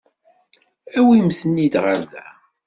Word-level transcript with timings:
Awimt-ten-id 0.97 1.73
ɣer 1.83 1.99
da. 2.11 2.25